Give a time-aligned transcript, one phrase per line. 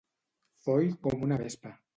[0.69, 1.79] Foll com una vespa.